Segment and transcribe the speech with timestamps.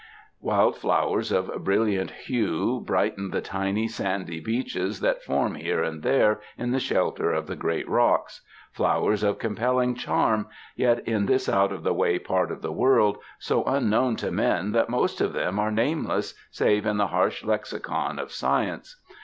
[0.39, 6.41] Wild flowers of brillant hue brighten the tiny, sandy beaches that form here and there
[6.57, 8.41] in the shelter of the great rocks—
[8.71, 13.19] flowers of compelling charm, yet in this out of the way part of the world
[13.37, 18.17] so unknown to men that most of them are nameless save in the harsh lexicon
[18.17, 18.99] of science.